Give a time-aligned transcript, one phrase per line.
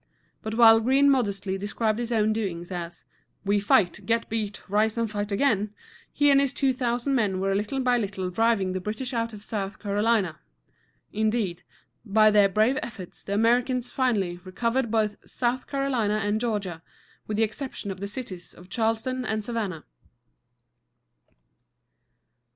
[0.41, 3.05] But while Greene modestly described his own doings as,
[3.45, 5.75] "We fight, get beat, rise and fight again,"
[6.11, 9.43] he and his two thousand men were little by little driving the British out of
[9.43, 10.39] South Carolina.
[11.13, 11.61] Indeed,
[12.03, 16.81] by their brave efforts the Americans finally recovered both South Carolina and Georgia,
[17.27, 19.85] with the exception of the cities of Charleston and Savannah.